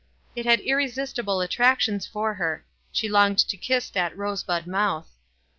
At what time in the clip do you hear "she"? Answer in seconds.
2.91-3.07